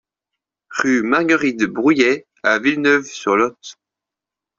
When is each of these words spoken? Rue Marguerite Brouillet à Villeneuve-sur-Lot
Rue 0.71 1.03
Marguerite 1.03 1.65
Brouillet 1.65 2.25
à 2.41 2.57
Villeneuve-sur-Lot 2.57 3.77